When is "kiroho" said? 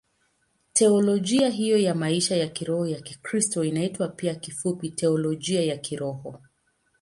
2.47-2.87, 5.77-6.41